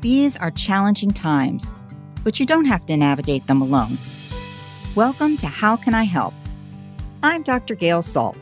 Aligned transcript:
These 0.00 0.36
are 0.38 0.50
challenging 0.50 1.10
times, 1.10 1.74
but 2.24 2.40
you 2.40 2.46
don't 2.46 2.64
have 2.64 2.86
to 2.86 2.96
navigate 2.96 3.46
them 3.46 3.60
alone. 3.60 3.98
Welcome 4.94 5.36
to 5.38 5.46
How 5.46 5.76
Can 5.76 5.94
I 5.94 6.04
Help? 6.04 6.34
I'm 7.22 7.42
Dr. 7.42 7.74
Gail 7.74 8.00
Saltz. 8.00 8.38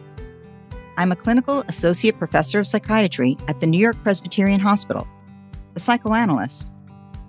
I'm 0.96 1.12
a 1.12 1.16
clinical 1.16 1.64
associate 1.68 2.16
professor 2.16 2.60
of 2.60 2.66
psychiatry 2.66 3.36
at 3.48 3.60
the 3.60 3.66
New 3.66 3.78
York 3.78 3.96
Presbyterian 4.02 4.60
Hospital, 4.60 5.06
a 5.74 5.80
psychoanalyst, 5.80 6.70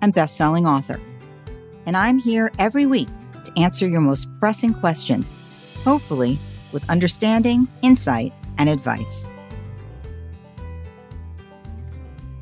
and 0.00 0.14
best-selling 0.14 0.66
author. 0.66 1.00
And 1.90 1.96
I'm 1.96 2.18
here 2.18 2.52
every 2.60 2.86
week 2.86 3.08
to 3.44 3.52
answer 3.60 3.88
your 3.88 4.00
most 4.00 4.28
pressing 4.38 4.74
questions, 4.74 5.40
hopefully 5.82 6.38
with 6.70 6.88
understanding, 6.88 7.66
insight, 7.82 8.32
and 8.58 8.68
advice. 8.68 9.28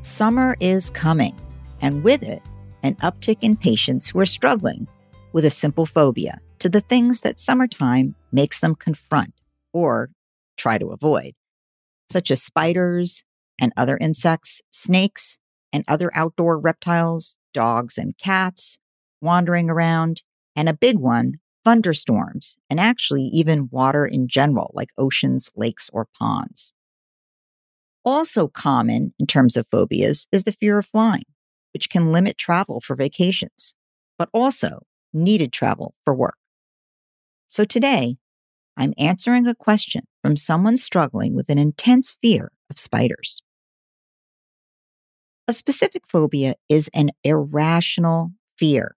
Summer 0.03 0.55
is 0.59 0.91
coming 0.91 1.35
and 1.81 2.03
with 2.03 2.21
it, 2.21 2.43
an 2.83 2.93
uptick 2.97 3.37
in 3.41 3.57
patients 3.57 4.07
who 4.07 4.19
are 4.19 4.25
struggling 4.27 4.87
with 5.33 5.45
a 5.45 5.49
simple 5.49 5.87
phobia 5.87 6.39
to 6.59 6.69
the 6.69 6.81
things 6.81 7.21
that 7.21 7.39
summertime 7.39 8.13
makes 8.31 8.59
them 8.59 8.75
confront 8.75 9.33
or 9.73 10.11
try 10.57 10.77
to 10.77 10.89
avoid, 10.89 11.33
such 12.11 12.29
as 12.29 12.43
spiders 12.43 13.23
and 13.59 13.73
other 13.75 13.97
insects, 13.97 14.61
snakes 14.69 15.39
and 15.73 15.83
other 15.87 16.11
outdoor 16.13 16.59
reptiles, 16.59 17.35
dogs 17.51 17.97
and 17.97 18.15
cats 18.19 18.77
wandering 19.21 19.69
around, 19.69 20.23
and 20.55 20.69
a 20.69 20.73
big 20.73 20.97
one, 20.97 21.39
thunderstorms, 21.63 22.57
and 22.69 22.79
actually 22.79 23.23
even 23.23 23.69
water 23.71 24.05
in 24.05 24.27
general, 24.27 24.71
like 24.73 24.89
oceans, 24.97 25.51
lakes, 25.55 25.89
or 25.93 26.07
ponds. 26.17 26.73
Also 28.05 28.47
common 28.47 29.13
in 29.19 29.27
terms 29.27 29.57
of 29.57 29.67
phobias 29.69 30.27
is 30.31 30.45
the 30.45 30.53
fear 30.53 30.77
of 30.79 30.85
flying 30.85 31.23
which 31.73 31.89
can 31.89 32.11
limit 32.11 32.37
travel 32.37 32.81
for 32.81 32.95
vacations, 32.95 33.75
but 34.17 34.29
also 34.33 34.85
needed 35.13 35.51
travel 35.51 35.93
for 36.03 36.13
work. 36.13 36.37
So 37.47 37.65
today, 37.65 38.17
I'm 38.77 38.93
answering 38.97 39.47
a 39.47 39.55
question 39.55 40.03
from 40.21 40.37
someone 40.37 40.77
struggling 40.77 41.35
with 41.35 41.49
an 41.49 41.57
intense 41.57 42.15
fear 42.21 42.51
of 42.69 42.77
spiders. 42.77 43.41
A 45.47 45.53
specific 45.53 46.03
phobia 46.07 46.55
is 46.69 46.89
an 46.93 47.09
irrational 47.23 48.31
fear 48.57 48.95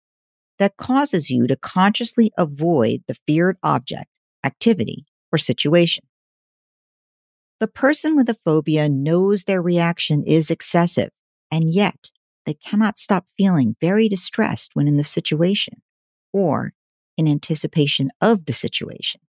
that 0.60 0.76
causes 0.76 1.31
you 1.31 1.47
to 1.47 1.56
consciously 1.56 2.31
avoid 2.38 3.00
the 3.09 3.16
feared 3.26 3.56
object, 3.62 4.10
activity, 4.44 5.06
or 5.32 5.38
situation. 5.38 6.04
The 7.60 7.66
person 7.66 8.15
with 8.15 8.28
a 8.28 8.37
phobia 8.44 8.88
knows 8.88 9.44
their 9.44 9.62
reaction 9.62 10.22
is 10.22 10.50
excessive, 10.50 11.10
and 11.50 11.72
yet 11.72 12.10
they 12.44 12.54
cannot 12.54 12.99
stop 12.99 13.25
feeling 13.38 13.75
very 13.81 14.09
distressed 14.09 14.72
when 14.75 14.87
in 14.87 14.99
the 14.99 15.04
situation 15.04 15.82
or 16.32 16.75
in 17.16 17.26
anticipation 17.26 18.10
of 18.20 18.44
the 18.44 18.53
situation. 18.53 19.22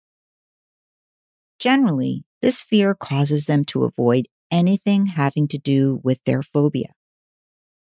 Generally, 1.59 2.25
this 2.41 2.61
fear 2.61 2.93
causes 2.93 3.45
them 3.45 3.63
to 3.65 3.85
avoid 3.85 4.27
anything 4.51 5.05
having 5.05 5.47
to 5.47 5.57
do 5.57 6.01
with 6.03 6.19
their 6.25 6.43
phobia 6.43 6.93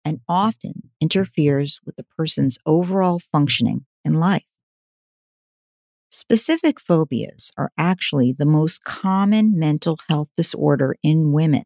and 0.06 0.20
often 0.28 0.90
interferes 1.02 1.80
with 1.86 1.96
the 1.96 2.04
person's 2.04 2.58
overall 2.66 3.20
functioning 3.20 3.86
in 4.04 4.14
life. 4.14 4.44
Specific 6.12 6.80
phobias 6.80 7.52
are 7.58 7.72
actually 7.78 8.34
the 8.34 8.46
most 8.46 8.84
common 8.84 9.58
mental 9.58 9.98
health 10.08 10.30
disorder 10.36 10.96
in 11.04 11.32
women 11.32 11.64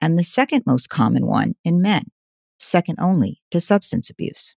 and 0.00 0.18
the 0.18 0.24
second 0.24 0.64
most 0.66 0.88
common 0.88 1.26
one 1.26 1.54
in 1.64 1.80
men 1.80 2.04
second 2.58 2.98
only 3.00 3.40
to 3.50 3.60
substance 3.60 4.10
abuse. 4.10 4.54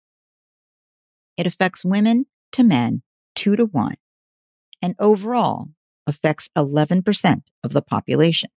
It 1.36 1.48
affects 1.48 1.86
women 1.86 2.26
to 2.54 2.64
men 2.64 3.02
two 3.36 3.56
to 3.56 3.66
one, 3.66 3.96
and 4.82 4.96
overall 5.00 5.70
affects 6.08 6.50
11% 6.58 7.42
of 7.64 7.74
the 7.74 7.82
population. 7.82 8.50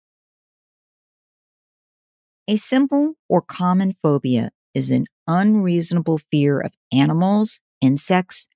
A 2.49 2.57
simple 2.57 3.13
or 3.29 3.43
common 3.43 3.93
phobia 4.01 4.49
is 4.73 4.89
an 4.89 5.05
unreasonable 5.27 6.17
fear 6.31 6.59
of 6.59 6.73
animals, 6.91 7.61
insects, 7.79 8.47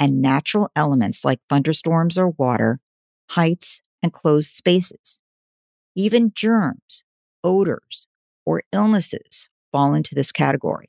and 0.00 0.22
natural 0.22 0.70
elements 0.74 1.22
like 1.22 1.38
thunderstorms 1.50 2.16
or 2.16 2.30
water, 2.30 2.80
heights, 3.32 3.82
and 4.02 4.10
closed 4.10 4.54
spaces. 4.54 5.20
Even 5.94 6.32
germs, 6.34 7.04
odors, 7.44 8.06
or 8.46 8.62
illnesses 8.72 9.50
fall 9.70 9.92
into 9.92 10.14
this 10.14 10.32
category. 10.32 10.88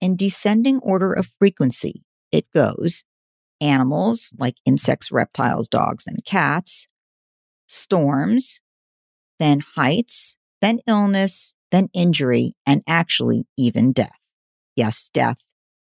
In 0.00 0.14
descending 0.14 0.78
order 0.78 1.12
of 1.12 1.32
frequency, 1.40 2.04
it 2.30 2.46
goes 2.54 3.02
animals 3.60 4.32
like 4.38 4.58
insects, 4.64 5.10
reptiles, 5.10 5.66
dogs, 5.66 6.06
and 6.06 6.24
cats, 6.24 6.86
storms, 7.66 8.60
then 9.40 9.58
heights, 9.58 10.36
then 10.60 10.80
illness, 10.86 11.54
then 11.70 11.88
injury, 11.92 12.54
and 12.66 12.82
actually 12.86 13.46
even 13.56 13.92
death. 13.92 14.18
Yes, 14.74 15.10
death 15.12 15.38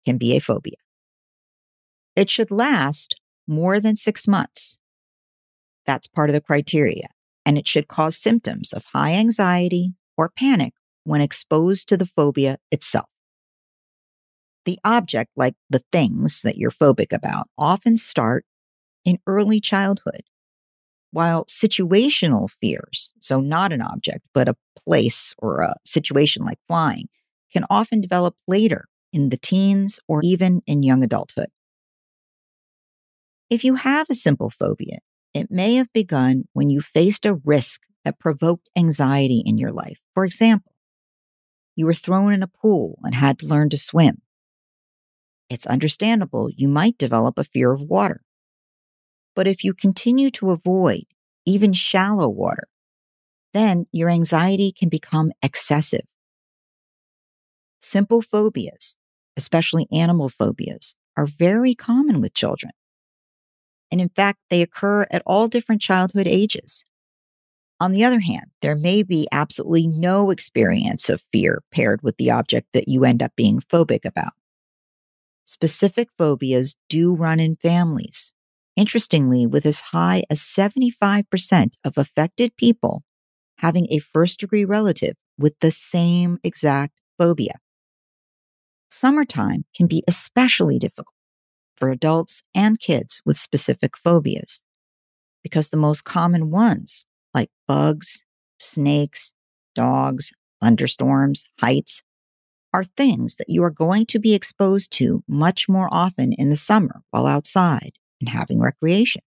can 0.05 0.19
be 0.19 0.37
a 0.37 0.41
phobia. 0.41 0.77
It 2.17 2.31
should 2.31 2.51
last 2.51 3.17
more 3.47 3.81
than 3.81 3.97
six 3.97 4.29
months. 4.29 4.79
That's 5.87 6.07
part 6.07 6.31
of 6.31 6.35
the 6.35 6.41
criteria, 6.41 7.09
and 7.45 7.59
it 7.59 7.69
should 7.69 7.89
cause 7.89 8.17
symptoms 8.17 8.73
of 8.73 8.85
high 8.93 9.13
anxiety 9.15 9.95
or 10.17 10.31
panic 10.31 10.73
when 11.05 11.21
exposed 11.21 11.89
to 11.89 11.97
the 11.97 12.07
phobia 12.07 12.59
itself. 12.71 13.09
The 14.65 14.79
object, 14.83 15.31
like 15.37 15.55
the 15.69 15.83
things 15.93 16.41
that 16.43 16.57
you're 16.57 16.71
phobic 16.71 17.13
about, 17.13 17.49
often 17.59 17.99
start 17.99 18.47
in 19.05 19.19
early 19.27 19.61
childhood, 19.61 20.23
while 21.15 21.45
situational 21.45 22.51
fears, 22.61 23.13
so 23.21 23.41
not 23.41 23.73
an 23.73 23.81
object, 23.81 24.27
but 24.35 24.49
a 24.49 24.57
place 24.77 25.33
or 25.39 25.61
a 25.61 25.77
situation 25.85 26.45
like 26.45 26.59
flying, 26.67 27.07
can 27.53 27.65
often 27.71 28.01
develop 28.01 28.35
later 28.49 28.85
in 29.13 29.29
the 29.29 29.37
teens 29.37 30.01
or 30.09 30.21
even 30.25 30.61
in 30.67 30.83
young 30.83 31.05
adulthood. 31.05 31.47
If 33.49 33.63
you 33.63 33.77
have 33.77 34.09
a 34.11 34.15
simple 34.15 34.51
phobia, 34.51 34.99
it 35.33 35.53
may 35.53 35.77
have 35.77 35.93
begun 35.93 36.45
when 36.53 36.69
you 36.69 36.81
faced 36.81 37.25
a 37.25 37.35
risk 37.45 37.83
that 38.05 38.19
provoked 38.19 38.69
anxiety 38.77 39.41
in 39.47 39.57
your 39.57 39.71
life. 39.71 40.01
For 40.15 40.25
example, 40.25 40.73
you 41.77 41.87
were 41.87 41.95
thrown 41.95 42.33
in 42.33 42.43
a 42.43 42.49
pool 42.49 42.99
and 43.05 43.15
had 43.15 43.39
to 43.39 43.47
learn 43.47 43.71
to 43.71 43.79
swim. 43.79 44.21
It's 45.49 45.67
understandable 45.67 46.51
you 46.51 46.67
might 46.67 46.99
develop 46.99 47.39
a 47.39 47.45
fear 47.45 47.73
of 47.73 47.83
water. 47.83 48.24
But 49.35 49.47
if 49.47 49.65
you 49.65 49.75
continue 49.75 50.31
to 50.33 50.51
avoid 50.51 51.05
even 51.47 51.73
shallow 51.73 52.29
water, 52.29 52.69
then 53.53 53.87
your 53.93 54.11
anxiety 54.11 54.73
can 54.73 54.89
become 54.89 55.33
excessive. 55.43 56.07
Simple 57.81 58.23
phobias, 58.23 58.97
especially 59.37 59.87
animal 59.93 60.29
phobias, 60.29 60.97
are 61.17 61.27
very 61.27 61.75
common 61.75 62.21
with 62.21 62.35
children. 62.35 62.73
And 63.91 64.01
in 64.01 64.09
fact, 64.09 64.41
they 64.51 64.63
occur 64.63 65.07
at 65.11 65.23
all 65.25 65.47
different 65.47 65.81
childhood 65.81 66.27
ages. 66.27 66.85
On 67.81 67.93
the 67.93 68.05
other 68.05 68.21
hand, 68.21 68.47
there 68.63 68.77
may 68.77 69.03
be 69.03 69.29
absolutely 69.31 69.87
no 69.87 70.31
experience 70.31 71.09
of 71.09 71.23
fear 71.33 71.63
paired 71.71 72.03
with 72.03 72.17
the 72.17 72.31
object 72.31 72.69
that 72.73 72.89
you 72.89 73.05
end 73.05 73.23
up 73.23 73.33
being 73.37 73.61
phobic 73.61 74.05
about. 74.05 74.33
Specific 75.45 76.09
phobias 76.19 76.77
do 76.89 77.15
run 77.15 77.39
in 77.39 77.57
families. 77.57 78.34
Interestingly, 78.77 79.47
with 79.47 79.67
as 79.67 79.81
high 79.81 80.25
as 80.29 80.41
75% 80.41 81.75
of 81.85 81.97
affected 81.97 82.57
people 82.57 83.05
having 83.59 83.87
a 83.91 84.01
first 84.01 84.41
degree 84.41 84.65
relative 84.65 85.15
with 85.39 85.59
the 85.61 85.71
same 85.71 86.39
exact 86.43 86.93
phobia. 87.19 87.61
Summertime 88.91 89.65
can 89.75 89.87
be 89.87 90.03
especially 90.09 90.79
difficult 90.79 91.15
for 91.77 91.91
adults 91.91 92.43
and 92.55 92.79
kids 92.79 93.21
with 93.25 93.39
specific 93.39 93.97
phobias 93.97 94.63
because 95.43 95.71
the 95.71 95.77
most 95.77 96.05
common 96.05 96.51
ones, 96.51 97.05
like 97.33 97.51
bugs, 97.69 98.25
snakes, 98.59 99.33
dogs, 99.75 100.33
thunderstorms, 100.61 101.45
heights, 101.61 102.03
are 102.73 102.85
things 102.85 103.37
that 103.37 103.49
you 103.49 103.63
are 103.63 103.71
going 103.71 104.07
to 104.07 104.19
be 104.19 104.35
exposed 104.35 104.91
to 104.93 105.23
much 105.29 105.69
more 105.69 105.89
often 105.93 106.33
in 106.33 106.51
the 106.51 106.57
summer 106.57 107.03
while 107.11 107.27
outside 107.27 107.93
and 108.21 108.29
having 108.29 108.61
recreation. 108.61 109.23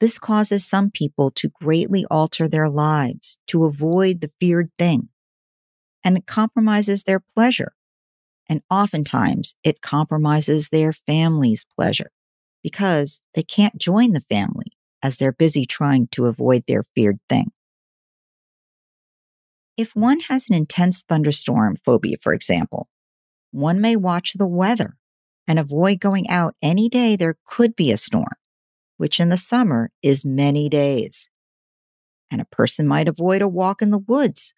This 0.00 0.18
causes 0.18 0.64
some 0.64 0.90
people 0.90 1.30
to 1.32 1.50
greatly 1.60 2.04
alter 2.10 2.48
their 2.48 2.68
lives 2.68 3.38
to 3.48 3.64
avoid 3.64 4.20
the 4.20 4.30
feared 4.40 4.70
thing, 4.78 5.08
and 6.04 6.16
it 6.16 6.26
compromises 6.26 7.04
their 7.04 7.20
pleasure 7.34 7.72
and 8.48 8.62
oftentimes 8.70 9.54
it 9.62 9.82
compromises 9.82 10.70
their 10.70 10.92
family's 10.92 11.64
pleasure 11.76 12.10
because 12.62 13.22
they 13.34 13.42
can't 13.42 13.76
join 13.76 14.12
the 14.12 14.22
family 14.22 14.72
as 15.02 15.18
they're 15.18 15.32
busy 15.32 15.66
trying 15.66 16.08
to 16.08 16.26
avoid 16.26 16.64
their 16.66 16.82
feared 16.94 17.18
thing. 17.28 17.52
If 19.76 19.94
one 19.94 20.20
has 20.20 20.48
an 20.48 20.56
intense 20.56 21.02
thunderstorm 21.02 21.76
phobia, 21.84 22.16
for 22.20 22.32
example, 22.32 22.88
one 23.52 23.80
may 23.80 23.94
watch 23.94 24.32
the 24.34 24.46
weather 24.46 24.96
and 25.48 25.58
avoid 25.58 25.98
going 25.98 26.28
out 26.28 26.54
any 26.62 26.90
day 26.90 27.16
there 27.16 27.38
could 27.46 27.74
be 27.74 27.90
a 27.90 27.96
storm, 27.96 28.36
which 28.98 29.18
in 29.18 29.30
the 29.30 29.38
summer 29.38 29.90
is 30.02 30.24
many 30.24 30.68
days. 30.68 31.30
And 32.30 32.42
a 32.42 32.44
person 32.44 32.86
might 32.86 33.08
avoid 33.08 33.40
a 33.40 33.48
walk 33.48 33.80
in 33.80 33.90
the 33.90 33.98
woods 33.98 34.52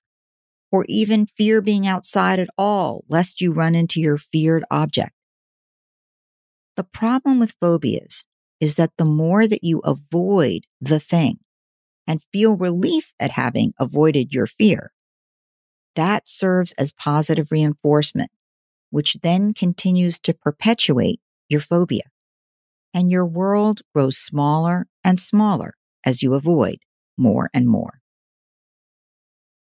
or 0.73 0.85
even 0.89 1.27
fear 1.27 1.61
being 1.61 1.87
outside 1.87 2.41
at 2.41 2.51
all, 2.59 3.05
lest 3.09 3.41
you 3.41 3.53
run 3.53 3.75
into 3.75 4.01
your 4.01 4.19
feared 4.19 4.65
object. 4.71 5.13
The 6.77 6.85
problem 6.85 7.39
with 7.39 7.57
phobias 7.61 8.27
is 8.61 8.75
that 8.77 8.93
the 8.97 9.05
more 9.05 9.47
that 9.47 9.65
you 9.65 9.81
avoid 9.81 10.65
the 10.81 11.01
thing 11.01 11.39
and 12.07 12.23
feel 12.33 12.55
relief 12.55 13.13
at 13.21 13.33
having 13.33 13.73
avoided 13.79 14.33
your 14.33 14.47
fear, 14.47 14.93
that 15.97 16.29
serves 16.29 16.73
as 16.73 16.93
positive 16.93 17.51
reinforcement, 17.51 18.31
which 18.91 19.17
then 19.23 19.55
continues 19.55 20.19
to 20.21 20.35
perpetuate 20.35 21.21
your 21.49 21.61
phobia. 21.61 22.03
And 22.93 23.11
your 23.11 23.25
world 23.25 23.83
grows 23.95 24.19
smaller 24.19 24.87
and 25.05 25.19
smaller 25.19 25.75
as 26.05 26.23
you 26.23 26.35
avoid 26.35 26.79
more 27.17 27.51
and 27.55 27.67
more. 27.67 28.01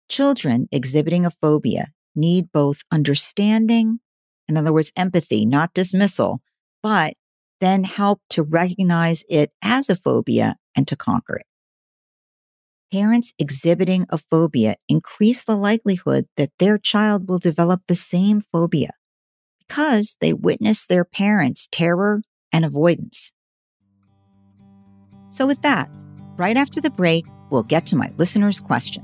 Children 0.10 0.68
exhibiting 0.72 1.26
a 1.26 1.32
phobia 1.32 1.88
need 2.16 2.52
both 2.52 2.84
understanding, 2.92 4.00
in 4.48 4.58
other 4.58 4.74
words, 4.74 4.92
empathy, 4.96 5.46
not 5.46 5.74
dismissal, 5.74 6.42
but 6.84 7.16
then 7.62 7.84
help 7.84 8.22
to 8.30 8.44
recognize 8.44 9.24
it 9.30 9.52
as 9.62 9.90
a 9.90 9.96
phobia 9.96 10.58
and 10.76 10.88
to 10.88 10.96
conquer 10.96 11.38
it. 11.38 11.46
Parents 12.92 13.34
exhibiting 13.40 14.06
a 14.10 14.18
phobia 14.18 14.76
increase 14.88 15.44
the 15.44 15.58
likelihood 15.58 16.28
that 16.38 16.52
their 16.60 16.78
child 16.78 17.28
will 17.28 17.40
develop 17.40 17.82
the 17.88 17.96
same 17.96 18.42
phobia 18.52 18.92
because 19.68 20.18
they 20.22 20.34
witness 20.34 20.88
their 20.88 21.06
parents' 21.06 21.68
terror 21.72 22.22
and 22.52 22.66
avoidance. 22.66 23.32
So, 25.30 25.46
with 25.46 25.62
that, 25.64 25.90
right 26.38 26.58
after 26.58 26.80
the 26.80 26.90
break, 26.90 27.26
we'll 27.50 27.64
get 27.64 27.86
to 27.88 27.96
my 27.96 28.12
listener's 28.18 28.60
question. 28.60 29.04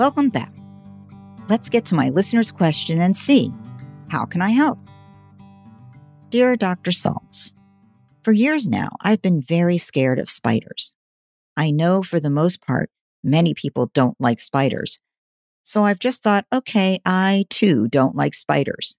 Welcome 0.00 0.30
back. 0.30 0.54
Let's 1.50 1.68
get 1.68 1.84
to 1.84 1.94
my 1.94 2.08
listener's 2.08 2.50
question 2.50 3.02
and 3.02 3.14
see 3.14 3.52
how 4.08 4.24
can 4.24 4.40
I 4.40 4.48
help? 4.48 4.78
Dear 6.30 6.56
Dr. 6.56 6.90
Saltz, 6.90 7.52
for 8.24 8.32
years 8.32 8.66
now, 8.66 8.96
I've 9.02 9.20
been 9.20 9.42
very 9.42 9.76
scared 9.76 10.18
of 10.18 10.30
spiders. 10.30 10.94
I 11.54 11.70
know 11.70 12.02
for 12.02 12.18
the 12.18 12.30
most 12.30 12.62
part, 12.62 12.88
many 13.22 13.52
people 13.52 13.90
don't 13.92 14.18
like 14.18 14.40
spiders. 14.40 14.98
So 15.64 15.84
I've 15.84 15.98
just 15.98 16.22
thought, 16.22 16.46
okay, 16.50 17.02
I 17.04 17.44
too 17.50 17.86
don't 17.86 18.16
like 18.16 18.32
spiders. 18.32 18.96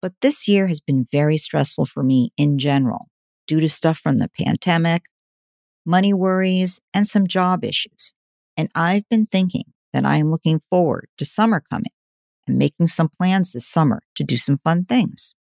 But 0.00 0.14
this 0.22 0.48
year 0.48 0.68
has 0.68 0.80
been 0.80 1.06
very 1.12 1.36
stressful 1.36 1.84
for 1.84 2.02
me 2.02 2.32
in 2.38 2.58
general 2.58 3.10
due 3.46 3.60
to 3.60 3.68
stuff 3.68 3.98
from 3.98 4.16
the 4.16 4.30
pandemic, 4.30 5.02
money 5.84 6.14
worries, 6.14 6.80
and 6.94 7.06
some 7.06 7.26
job 7.26 7.62
issues. 7.62 8.14
And 8.56 8.70
I've 8.74 9.06
been 9.10 9.26
thinking 9.26 9.64
that 9.98 10.06
I 10.08 10.18
am 10.18 10.30
looking 10.30 10.60
forward 10.70 11.08
to 11.18 11.24
summer 11.24 11.60
coming 11.68 11.90
and 12.46 12.56
making 12.56 12.86
some 12.86 13.08
plans 13.08 13.52
this 13.52 13.66
summer 13.66 14.00
to 14.14 14.22
do 14.22 14.36
some 14.36 14.56
fun 14.56 14.84
things. 14.84 15.34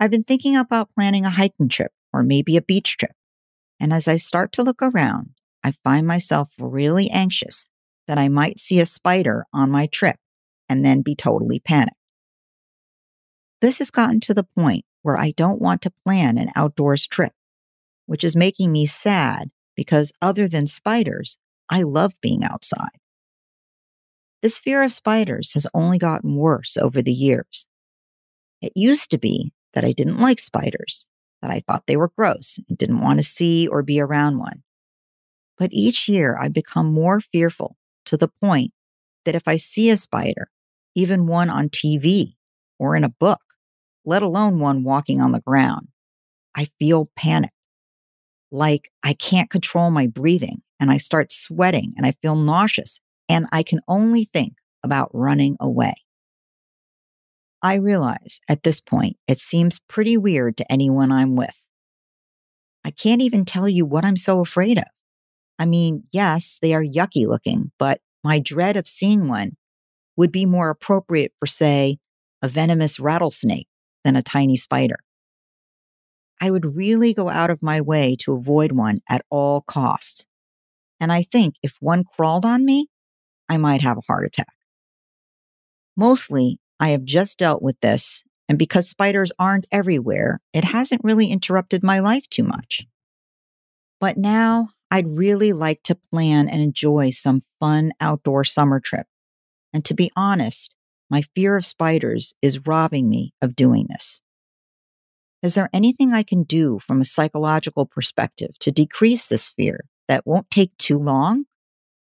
I've 0.00 0.10
been 0.10 0.24
thinking 0.24 0.56
about 0.56 0.88
planning 0.96 1.26
a 1.26 1.30
hiking 1.30 1.68
trip 1.68 1.92
or 2.14 2.22
maybe 2.22 2.56
a 2.56 2.62
beach 2.62 2.96
trip. 2.96 3.12
And 3.78 3.92
as 3.92 4.08
I 4.08 4.16
start 4.16 4.52
to 4.52 4.62
look 4.62 4.80
around, 4.80 5.34
I 5.62 5.72
find 5.84 6.06
myself 6.06 6.48
really 6.58 7.10
anxious 7.10 7.68
that 8.08 8.16
I 8.16 8.28
might 8.28 8.58
see 8.58 8.80
a 8.80 8.86
spider 8.86 9.44
on 9.52 9.70
my 9.70 9.86
trip 9.86 10.16
and 10.66 10.82
then 10.82 11.02
be 11.02 11.14
totally 11.14 11.60
panicked. 11.60 11.98
This 13.60 13.80
has 13.80 13.90
gotten 13.90 14.20
to 14.20 14.32
the 14.32 14.46
point 14.56 14.86
where 15.02 15.18
I 15.18 15.32
don't 15.32 15.60
want 15.60 15.82
to 15.82 15.92
plan 16.06 16.38
an 16.38 16.52
outdoors 16.56 17.06
trip, 17.06 17.32
which 18.06 18.24
is 18.24 18.34
making 18.34 18.72
me 18.72 18.86
sad 18.86 19.50
because 19.76 20.10
other 20.22 20.48
than 20.48 20.66
spiders, 20.66 21.36
I 21.70 21.82
love 21.82 22.12
being 22.20 22.44
outside. 22.44 22.98
This 24.42 24.58
fear 24.58 24.82
of 24.82 24.92
spiders 24.92 25.54
has 25.54 25.66
only 25.72 25.98
gotten 25.98 26.36
worse 26.36 26.76
over 26.76 27.00
the 27.00 27.12
years. 27.12 27.66
It 28.60 28.72
used 28.74 29.10
to 29.10 29.18
be 29.18 29.52
that 29.72 29.84
I 29.84 29.92
didn't 29.92 30.20
like 30.20 30.38
spiders, 30.38 31.08
that 31.40 31.50
I 31.50 31.60
thought 31.60 31.84
they 31.86 31.96
were 31.96 32.12
gross 32.16 32.58
and 32.68 32.76
didn't 32.76 33.00
want 33.00 33.18
to 33.18 33.24
see 33.24 33.66
or 33.66 33.82
be 33.82 34.00
around 34.00 34.38
one. 34.38 34.62
But 35.56 35.70
each 35.72 36.08
year 36.08 36.36
I've 36.38 36.52
become 36.52 36.92
more 36.92 37.20
fearful 37.20 37.76
to 38.06 38.16
the 38.16 38.28
point 38.42 38.72
that 39.24 39.34
if 39.34 39.48
I 39.48 39.56
see 39.56 39.90
a 39.90 39.96
spider, 39.96 40.50
even 40.94 41.26
one 41.26 41.48
on 41.48 41.68
TV 41.70 42.34
or 42.78 42.96
in 42.96 43.04
a 43.04 43.08
book, 43.08 43.40
let 44.04 44.22
alone 44.22 44.58
one 44.58 44.84
walking 44.84 45.20
on 45.20 45.32
the 45.32 45.40
ground, 45.40 45.88
I 46.54 46.66
feel 46.78 47.08
panicked. 47.16 47.54
Like 48.50 48.90
I 49.02 49.14
can't 49.14 49.50
control 49.50 49.90
my 49.90 50.06
breathing 50.06 50.62
and 50.80 50.90
I 50.90 50.96
start 50.96 51.32
sweating 51.32 51.94
and 51.96 52.06
I 52.06 52.12
feel 52.22 52.36
nauseous 52.36 53.00
and 53.28 53.46
I 53.52 53.62
can 53.62 53.80
only 53.88 54.28
think 54.32 54.54
about 54.82 55.10
running 55.12 55.56
away. 55.60 55.94
I 57.62 57.76
realize 57.76 58.40
at 58.48 58.62
this 58.62 58.80
point 58.80 59.16
it 59.26 59.38
seems 59.38 59.80
pretty 59.88 60.16
weird 60.16 60.58
to 60.58 60.70
anyone 60.70 61.10
I'm 61.10 61.36
with. 61.36 61.54
I 62.84 62.90
can't 62.90 63.22
even 63.22 63.46
tell 63.46 63.68
you 63.68 63.86
what 63.86 64.04
I'm 64.04 64.18
so 64.18 64.40
afraid 64.40 64.78
of. 64.78 64.84
I 65.58 65.64
mean, 65.64 66.04
yes, 66.12 66.58
they 66.60 66.74
are 66.74 66.84
yucky 66.84 67.26
looking, 67.26 67.70
but 67.78 68.00
my 68.22 68.40
dread 68.40 68.76
of 68.76 68.86
seeing 68.86 69.28
one 69.28 69.56
would 70.16 70.30
be 70.30 70.44
more 70.44 70.68
appropriate 70.68 71.32
for, 71.38 71.46
say, 71.46 71.98
a 72.42 72.48
venomous 72.48 73.00
rattlesnake 73.00 73.68
than 74.04 74.16
a 74.16 74.22
tiny 74.22 74.56
spider. 74.56 74.96
I 76.40 76.50
would 76.50 76.76
really 76.76 77.14
go 77.14 77.28
out 77.30 77.50
of 77.50 77.62
my 77.62 77.80
way 77.80 78.16
to 78.20 78.34
avoid 78.34 78.72
one 78.72 78.98
at 79.08 79.24
all 79.30 79.62
costs. 79.62 80.26
And 81.04 81.12
I 81.12 81.22
think 81.22 81.56
if 81.62 81.76
one 81.80 82.04
crawled 82.16 82.46
on 82.46 82.64
me, 82.64 82.88
I 83.46 83.58
might 83.58 83.82
have 83.82 83.98
a 83.98 84.06
heart 84.06 84.24
attack. 84.24 84.54
Mostly, 85.98 86.58
I 86.80 86.88
have 86.88 87.04
just 87.04 87.36
dealt 87.36 87.60
with 87.60 87.78
this, 87.80 88.22
and 88.48 88.58
because 88.58 88.88
spiders 88.88 89.30
aren't 89.38 89.66
everywhere, 89.70 90.40
it 90.54 90.64
hasn't 90.64 91.04
really 91.04 91.26
interrupted 91.30 91.82
my 91.82 91.98
life 91.98 92.26
too 92.30 92.44
much. 92.44 92.86
But 94.00 94.16
now 94.16 94.70
I'd 94.90 95.18
really 95.18 95.52
like 95.52 95.82
to 95.82 95.98
plan 96.10 96.48
and 96.48 96.62
enjoy 96.62 97.10
some 97.10 97.42
fun 97.60 97.92
outdoor 98.00 98.44
summer 98.44 98.80
trip. 98.80 99.06
And 99.74 99.84
to 99.84 99.92
be 99.92 100.10
honest, 100.16 100.74
my 101.10 101.20
fear 101.34 101.54
of 101.54 101.66
spiders 101.66 102.34
is 102.40 102.66
robbing 102.66 103.10
me 103.10 103.34
of 103.42 103.54
doing 103.54 103.88
this. 103.90 104.22
Is 105.42 105.54
there 105.54 105.68
anything 105.74 106.14
I 106.14 106.22
can 106.22 106.44
do 106.44 106.78
from 106.78 107.02
a 107.02 107.04
psychological 107.04 107.84
perspective 107.84 108.58
to 108.60 108.72
decrease 108.72 109.28
this 109.28 109.50
fear 109.50 109.84
that 110.08 110.26
won't 110.26 110.50
take 110.50 110.76
too 110.78 110.98
long? 110.98 111.44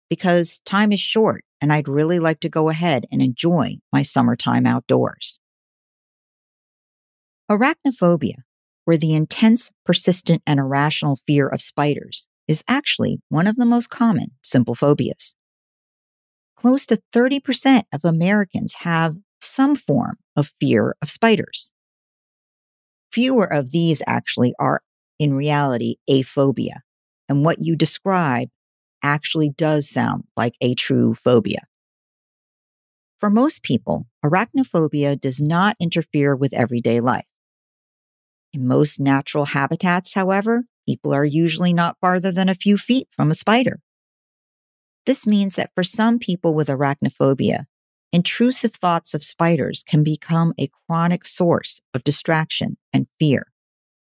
Because 0.08 0.60
time 0.64 0.92
is 0.92 1.00
short 1.00 1.44
and 1.60 1.72
I'd 1.72 1.88
really 1.88 2.18
like 2.18 2.40
to 2.40 2.48
go 2.48 2.68
ahead 2.68 3.06
and 3.10 3.22
enjoy 3.22 3.78
my 3.92 4.02
summertime 4.02 4.66
outdoors. 4.66 5.38
Arachnophobia, 7.50 8.36
where 8.84 8.96
the 8.96 9.14
intense, 9.14 9.70
persistent, 9.84 10.42
and 10.46 10.60
irrational 10.60 11.18
fear 11.26 11.48
of 11.48 11.60
spiders 11.60 12.28
is 12.48 12.64
actually 12.68 13.20
one 13.28 13.46
of 13.46 13.56
the 13.56 13.66
most 13.66 13.90
common 13.90 14.32
simple 14.42 14.74
phobias. 14.74 15.34
Close 16.56 16.86
to 16.86 17.00
30% 17.12 17.84
of 17.92 18.04
Americans 18.04 18.74
have 18.80 19.16
some 19.40 19.76
form 19.76 20.16
of 20.36 20.52
fear 20.60 20.96
of 21.02 21.10
spiders. 21.10 21.70
Fewer 23.10 23.44
of 23.44 23.70
these 23.70 24.02
actually 24.06 24.54
are 24.58 24.82
in 25.18 25.34
reality 25.34 25.96
aphobia, 26.08 26.80
and 27.28 27.44
what 27.44 27.62
you 27.62 27.76
describe 27.76 28.48
actually 29.02 29.50
does 29.50 29.88
sound 29.88 30.24
like 30.36 30.54
a 30.60 30.74
true 30.74 31.14
phobia. 31.14 31.60
For 33.20 33.30
most 33.30 33.62
people, 33.62 34.06
arachnophobia 34.24 35.20
does 35.20 35.40
not 35.40 35.76
interfere 35.80 36.36
with 36.36 36.52
everyday 36.52 37.00
life. 37.00 37.26
In 38.52 38.66
most 38.66 39.00
natural 39.00 39.46
habitats, 39.46 40.14
however, 40.14 40.64
people 40.86 41.14
are 41.14 41.24
usually 41.24 41.72
not 41.72 41.96
farther 42.00 42.30
than 42.30 42.48
a 42.48 42.54
few 42.54 42.76
feet 42.76 43.08
from 43.10 43.30
a 43.30 43.34
spider. 43.34 43.80
This 45.06 45.26
means 45.26 45.56
that 45.56 45.70
for 45.74 45.82
some 45.82 46.18
people 46.18 46.54
with 46.54 46.68
arachnophobia, 46.68 47.66
intrusive 48.12 48.74
thoughts 48.74 49.12
of 49.12 49.24
spiders 49.24 49.82
can 49.86 50.02
become 50.02 50.54
a 50.58 50.70
chronic 50.86 51.26
source 51.26 51.80
of 51.92 52.04
distraction 52.04 52.76
and 52.92 53.06
fear. 53.18 53.48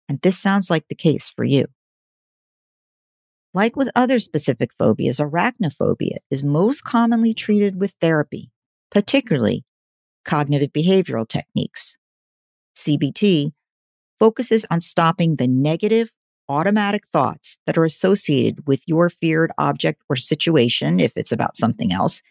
And 0.08 0.20
this 0.22 0.38
sounds 0.38 0.70
like 0.70 0.88
the 0.88 0.94
case 0.94 1.30
for 1.30 1.44
you. 1.44 1.66
Like 3.52 3.74
with 3.74 3.90
other 3.96 4.20
specific 4.20 4.70
phobias, 4.78 5.18
arachnophobia 5.18 6.18
is 6.30 6.42
most 6.42 6.84
commonly 6.84 7.34
treated 7.34 7.80
with 7.80 7.94
therapy, 8.00 8.50
particularly 8.90 9.64
cognitive 10.24 10.72
behavioral 10.72 11.26
techniques. 11.26 11.96
CBT 12.76 13.50
focuses 14.20 14.64
on 14.70 14.80
stopping 14.80 15.36
the 15.36 15.48
negative, 15.48 16.12
automatic 16.48 17.02
thoughts 17.12 17.58
that 17.66 17.76
are 17.76 17.84
associated 17.84 18.66
with 18.66 18.82
your 18.86 19.10
feared 19.10 19.50
object 19.58 20.02
or 20.08 20.16
situation, 20.16 21.00
if 21.00 21.12
it's 21.16 21.32
about 21.32 21.56
something 21.56 21.92
else, 21.92 22.22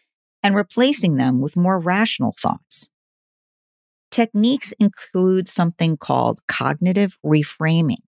and 0.42 0.56
replacing 0.56 1.16
them 1.16 1.42
with 1.42 1.58
more 1.58 1.80
rational 1.80 2.34
thoughts. 2.40 2.90
Techniques 4.12 4.74
include 4.80 5.48
something 5.48 5.98
called 5.98 6.40
cognitive 6.48 7.18
reframing, 7.26 8.02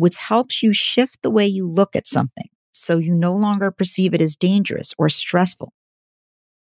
which 0.00 0.16
helps 0.16 0.62
you 0.62 0.72
shift 0.72 1.18
the 1.22 1.30
way 1.30 1.46
you 1.46 1.68
look 1.68 1.94
at 1.94 2.08
something 2.08 2.48
so 2.72 2.96
you 2.96 3.14
no 3.14 3.34
longer 3.34 3.70
perceive 3.70 4.14
it 4.14 4.22
as 4.22 4.34
dangerous 4.34 4.94
or 4.96 5.10
stressful. 5.10 5.74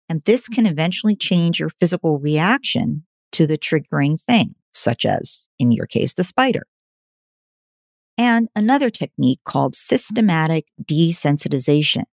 And 0.08 0.22
this 0.24 0.44
mm-hmm. 0.44 0.54
can 0.54 0.66
eventually 0.66 1.16
change 1.16 1.60
your 1.60 1.68
physical 1.68 2.18
reaction 2.18 3.04
to 3.32 3.46
the 3.46 3.58
triggering 3.58 4.18
thing, 4.22 4.54
such 4.72 5.04
as, 5.04 5.46
in 5.58 5.70
your 5.70 5.86
case, 5.86 6.14
the 6.14 6.24
spider. 6.24 6.66
And 8.16 8.48
another 8.56 8.88
technique 8.88 9.40
called 9.44 9.72
mm-hmm. 9.72 9.94
systematic 9.94 10.66
desensitization. 10.82 12.04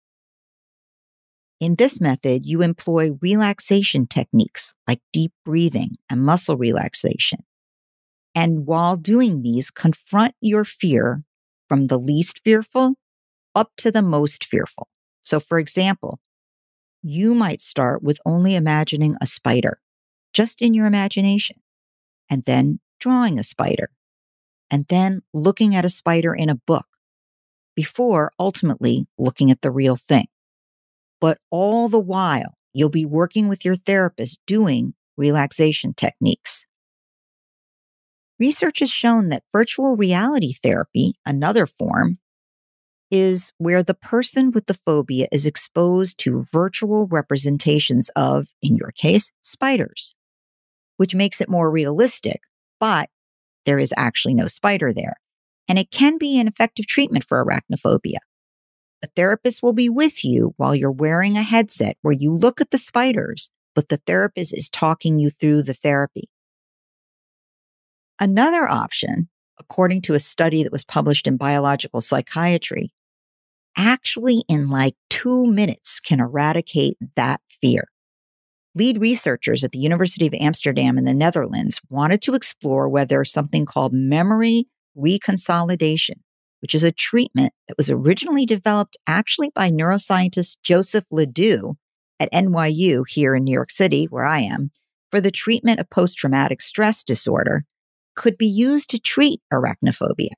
In 1.62 1.76
this 1.76 2.02
method, 2.02 2.46
you 2.46 2.62
employ 2.62 3.12
relaxation 3.22 4.08
techniques 4.08 4.74
like 4.86 5.00
deep 5.14 5.32
breathing 5.46 5.92
and 6.10 6.22
muscle 6.22 6.58
relaxation. 6.58 7.40
And 8.36 8.66
while 8.66 8.98
doing 8.98 9.42
these, 9.42 9.70
confront 9.70 10.36
your 10.42 10.66
fear 10.66 11.24
from 11.68 11.86
the 11.86 12.00
least 12.00 12.42
fearful 12.44 12.96
up 13.56 13.72
to 13.78 13.92
the 13.92 14.02
most 14.02 14.46
fearful. 14.46 14.88
So, 15.22 15.40
for 15.40 15.60
example, 15.60 16.20
you 17.02 17.36
might 17.36 17.62
start 17.62 18.02
with 18.02 18.20
only 18.26 18.56
imagining 18.56 19.16
a 19.22 19.28
spider 19.28 19.80
just 20.34 20.62
in 20.62 20.74
your 20.74 20.88
imagination, 20.88 21.58
and 22.30 22.44
then 22.46 22.80
drawing 23.00 23.38
a 23.38 23.44
spider, 23.44 23.92
and 24.72 24.86
then 24.90 25.22
looking 25.34 25.76
at 25.76 25.86
a 25.86 25.90
spider 25.90 26.34
in 26.34 26.50
a 26.50 26.56
book 26.56 26.88
before 27.76 28.32
ultimately 28.40 29.08
looking 29.18 29.52
at 29.52 29.62
the 29.62 29.72
real 29.72 29.96
thing. 29.96 30.26
But 31.22 31.38
all 31.52 31.90
the 31.90 32.00
while, 32.00 32.58
you'll 32.74 32.90
be 32.90 33.06
working 33.06 33.48
with 33.48 33.64
your 33.64 33.76
therapist 33.76 34.40
doing 34.48 34.94
relaxation 35.18 35.94
techniques. 35.94 36.66
Research 38.44 38.80
has 38.80 38.92
shown 38.92 39.30
that 39.30 39.46
virtual 39.54 39.96
reality 39.96 40.52
therapy, 40.52 41.14
another 41.26 41.66
form, 41.66 42.18
is 43.10 43.54
where 43.58 43.82
the 43.82 43.94
person 43.94 44.52
with 44.52 44.66
the 44.66 44.78
phobia 44.86 45.30
is 45.32 45.46
exposed 45.46 46.18
to 46.18 46.46
virtual 46.52 47.08
representations 47.08 48.10
of, 48.18 48.48
in 48.62 48.76
your 48.76 48.92
case, 48.92 49.32
spiders, 49.44 50.14
which 50.98 51.16
makes 51.16 51.40
it 51.40 51.48
more 51.48 51.72
realistic, 51.72 52.42
but 52.82 53.08
there 53.66 53.80
is 53.80 53.94
actually 53.96 54.34
no 54.34 54.48
spider 54.48 54.92
there. 54.92 55.16
And 55.70 55.80
it 55.80 55.90
can 55.90 56.18
be 56.18 56.38
an 56.38 56.50
effective 56.50 56.86
treatment 56.86 57.24
for 57.24 57.42
arachnophobia. 57.42 58.18
The 59.02 59.10
therapist 59.16 59.64
will 59.64 59.72
be 59.72 59.88
with 59.88 60.26
you 60.26 60.54
while 60.58 60.76
you're 60.76 60.92
wearing 60.92 61.38
a 61.38 61.44
headset 61.44 61.96
where 62.02 62.12
you 62.14 62.36
look 62.36 62.60
at 62.60 62.72
the 62.72 62.78
spiders, 62.78 63.52
but 63.74 63.88
the 63.88 64.02
therapist 64.06 64.54
is 64.54 64.70
talking 64.70 65.18
you 65.18 65.30
through 65.30 65.64
the 65.64 65.74
therapy. 65.74 66.30
Another 68.20 68.70
option, 68.70 69.30
according 69.60 70.02
to 70.04 70.14
a 70.14 70.20
study 70.20 70.64
that 70.64 70.72
was 70.72 70.84
published 70.84 71.28
in 71.28 71.38
Biological 71.38 72.02
Psychiatry, 72.02 72.94
actually 73.78 74.44
in 74.48 74.70
like 74.70 74.96
two 75.10 75.46
minutes 75.46 76.00
can 76.00 76.20
eradicate 76.20 76.96
that 77.16 77.42
fear. 77.62 77.86
Lead 78.76 79.00
researchers 79.00 79.64
at 79.64 79.72
the 79.72 79.80
University 79.80 80.26
of 80.26 80.34
Amsterdam 80.34 80.98
in 80.98 81.06
the 81.06 81.14
Netherlands 81.14 81.80
wanted 81.90 82.22
to 82.24 82.34
explore 82.34 82.90
whether 82.90 83.24
something 83.24 83.66
called 83.66 83.94
memory 83.94 84.66
reconsolidation, 84.98 86.16
which 86.62 86.74
is 86.74 86.84
a 86.84 86.92
treatment 86.92 87.54
that 87.68 87.78
was 87.78 87.90
originally 87.90 88.46
developed 88.46 88.98
actually 89.08 89.52
by 89.54 89.70
neuroscientist 89.70 90.58
Joseph 90.64 91.06
Ledoux 91.12 91.76
at 92.20 92.32
NYU 92.32 93.04
here 93.08 93.36
in 93.36 93.44
New 93.44 93.52
York 93.54 93.70
City, 93.70 94.06
where 94.06 94.26
I 94.26 94.40
am, 94.40 94.72
for 95.12 95.22
the 95.22 95.32
treatment 95.32 95.80
of 95.80 95.90
post 95.90 96.18
traumatic 96.18 96.62
stress 96.62 97.04
disorder, 97.04 97.66
could 98.16 98.38
be 98.38 98.48
used 98.48 98.90
to 98.92 99.00
treat 99.00 99.42
arachnophobia. 99.52 100.32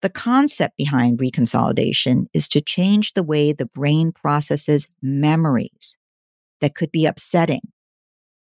The 0.00 0.10
concept 0.10 0.76
behind 0.76 1.18
reconsolidation 1.18 2.26
is 2.32 2.46
to 2.48 2.60
change 2.60 3.14
the 3.14 3.22
way 3.22 3.52
the 3.52 3.66
brain 3.66 4.12
processes 4.12 4.86
memories 5.02 5.96
that 6.60 6.74
could 6.74 6.92
be 6.92 7.04
upsetting 7.04 7.62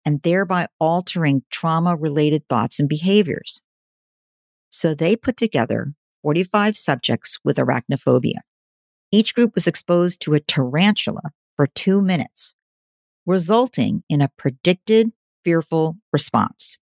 and 0.04 0.22
thereby 0.22 0.68
altering 0.80 1.42
trauma 1.50 1.94
related 1.94 2.48
thoughts 2.48 2.80
and 2.80 2.88
behaviors. 2.88 3.60
So 4.70 4.94
they 4.94 5.14
put 5.14 5.36
together 5.36 5.92
45 6.22 6.76
subjects 6.76 7.38
with 7.44 7.58
arachnophobia. 7.58 8.40
Each 9.10 9.34
group 9.34 9.54
was 9.54 9.66
exposed 9.66 10.20
to 10.22 10.34
a 10.34 10.40
tarantula 10.40 11.32
for 11.56 11.66
two 11.66 12.00
minutes, 12.00 12.54
resulting 13.26 14.02
in 14.08 14.22
a 14.22 14.30
predicted 14.38 15.12
fearful 15.44 15.98
response. 16.12 16.78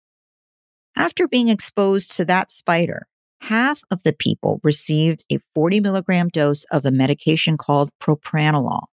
After 0.99 1.29
being 1.29 1.47
exposed 1.47 2.11
to 2.17 2.25
that 2.25 2.51
spider, 2.51 3.07
half 3.43 3.83
of 3.89 4.03
the 4.03 4.13
people 4.13 4.61
received 4.65 5.25
a 5.31 5.39
40 5.55 5.79
milligram 5.79 6.29
dose 6.29 6.65
of 6.73 6.85
a 6.85 6.91
medication 6.91 7.57
called 7.57 7.91
propranolol. 8.03 8.87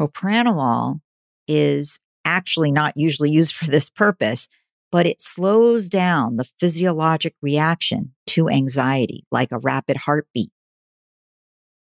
Propranolol 0.00 1.00
is 1.46 2.00
actually 2.24 2.72
not 2.72 2.96
usually 2.96 3.30
used 3.30 3.54
for 3.54 3.66
this 3.66 3.90
purpose, 3.90 4.48
but 4.90 5.04
it 5.04 5.20
slows 5.20 5.90
down 5.90 6.36
the 6.38 6.48
physiologic 6.58 7.34
reaction 7.42 8.14
to 8.28 8.48
anxiety, 8.48 9.26
like 9.30 9.52
a 9.52 9.58
rapid 9.58 9.98
heartbeat. 9.98 10.52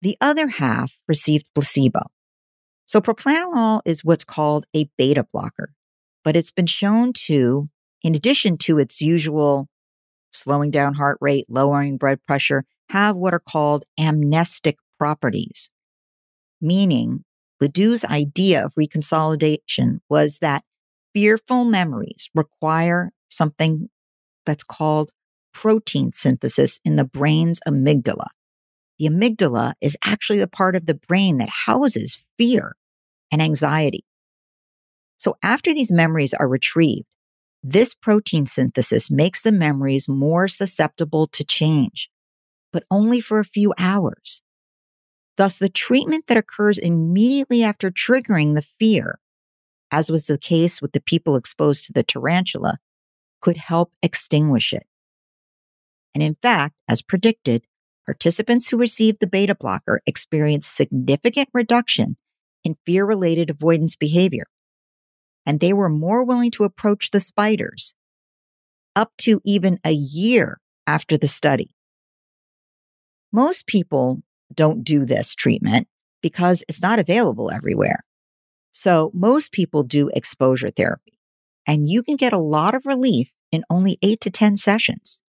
The 0.01 0.17
other 0.19 0.47
half 0.47 0.97
received 1.07 1.45
placebo. 1.53 2.07
So 2.88 3.01
propranolol 3.01 3.81
is 3.85 4.03
what's 4.03 4.24
called 4.24 4.65
a 4.75 4.89
beta 4.97 5.27
blocker, 5.31 5.75
but 6.24 6.35
it's 6.35 6.51
been 6.51 6.65
shown 6.65 7.13
to, 7.27 7.69
in 8.05 8.13
addition 8.13 8.55
to 8.55 8.77
its 8.77 9.01
usual 9.01 9.67
slowing 10.31 10.69
down 10.69 10.93
heart 10.93 11.17
rate, 11.21 11.47
lowering 11.49 11.97
blood 11.97 12.19
pressure, 12.27 12.63
have 12.89 13.15
what 13.15 13.34
are 13.34 13.39
called 13.39 13.84
amnestic 13.99 14.77
properties, 14.99 15.71
meaning 16.62 17.23
Ledoux's 17.60 18.06
idea 18.06 18.63
of 18.63 18.75
reconsolidation 18.75 20.01
was 20.08 20.38
that 20.39 20.63
fearful 21.15 21.65
memories 21.65 22.30
require 22.36 23.12
something 23.27 23.89
that's 24.45 24.63
called 24.63 25.12
protein 25.51 26.12
synthesis 26.13 26.80
in 26.86 26.97
the 26.97 27.06
brain's 27.06 27.60
amygdala. 27.67 28.27
The 28.99 29.08
amygdala 29.08 29.73
is 29.82 29.97
actually 30.06 30.38
the 30.38 30.47
part 30.47 30.75
of 30.75 30.86
the 30.86 30.93
brain 30.93 31.39
that 31.39 31.49
houses 31.49 32.19
fear 32.38 32.75
and 33.32 33.41
anxiety. 33.41 34.06
So 35.17 35.38
after 35.41 35.73
these 35.73 35.91
memories 35.91 36.36
are 36.36 36.47
retrieved, 36.47 37.08
this 37.67 37.95
protein 37.95 38.45
synthesis 38.45 39.10
makes 39.10 39.41
the 39.41 39.51
memories 39.51 40.08
more 40.08 40.47
susceptible 40.47 41.25
to 41.25 41.43
change, 41.43 42.12
but 42.71 42.84
only 42.91 43.19
for 43.19 43.39
a 43.39 43.45
few 43.45 43.73
hours. 43.80 44.43
Thus, 45.36 45.58
the 45.58 45.67
treatment 45.67 46.28
that 46.28 46.38
occurs 46.38 46.78
immediately 46.78 47.63
after 47.63 47.89
triggering 47.89 48.54
the 48.54 48.62
fear, 48.80 49.19
as 49.89 50.12
was 50.12 50.28
the 50.28 50.38
case 50.38 50.80
with 50.80 50.91
the 50.91 51.01
people 51.01 51.36
exposed 51.36 51.86
to 51.86 51.93
the 51.93 52.04
tarantula, 52.04 52.78
could 53.41 53.58
help 53.58 53.91
extinguish 54.04 54.71
it. 54.71 54.86
And 56.13 56.21
in 56.21 56.38
fact, 56.43 56.75
as 56.88 57.01
predicted, 57.01 57.63
participants 58.06 58.69
who 58.69 58.78
received 58.78 59.17
the 59.21 59.28
beta 59.28 59.56
blocker 59.56 60.01
experienced 60.06 60.75
significant 60.75 61.49
reduction 61.51 62.15
in 62.63 62.78
fear 62.86 63.06
related 63.06 63.49
avoidance 63.49 63.95
behavior 63.95 64.45
and 65.45 65.60
they 65.60 65.73
were 65.73 65.89
more 65.89 66.25
willing 66.25 66.51
to 66.51 66.63
approach 66.63 67.12
the 67.12 67.19
spiders 67.19 67.93
up 68.95 69.12
to 69.17 69.41
even 69.43 69.79
a 69.84 69.91
year 69.91 70.60
after 70.88 71.17
the 71.17 71.27
study. 71.27 71.69
Most 73.31 73.67
people 73.67 74.21
don't 74.53 74.84
do 74.84 75.05
this 75.05 75.36
treatment 75.36 75.88
because 76.21 76.63
it's 76.67 76.81
not 76.81 76.99
available 76.99 77.51
everywhere. 77.51 77.99
So 78.71 79.12
most 79.13 79.51
people 79.51 79.84
do 79.84 80.10
exposure 80.13 80.71
therapy 80.71 81.13
and 81.67 81.89
you 81.89 82.03
can 82.03 82.15
get 82.15 82.34
a 82.34 82.38
lot 82.38 82.75
of 82.75 82.86
relief 82.86 83.31
in 83.51 83.63
only 83.69 83.97
eight 84.01 84.21
to 84.21 84.29
10 84.29 84.58
sessions. 84.58 85.21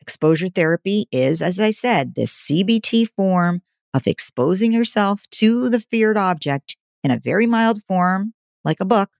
Exposure 0.00 0.48
therapy 0.48 1.06
is, 1.12 1.42
as 1.42 1.60
I 1.60 1.70
said, 1.70 2.14
this 2.14 2.32
CBT 2.32 3.08
form 3.14 3.62
of 3.92 4.06
exposing 4.06 4.72
yourself 4.72 5.24
to 5.32 5.68
the 5.68 5.80
feared 5.80 6.16
object 6.16 6.76
in 7.04 7.10
a 7.10 7.18
very 7.18 7.46
mild 7.46 7.82
form 7.84 8.34
like 8.68 8.80
a 8.80 8.84
book, 8.84 9.10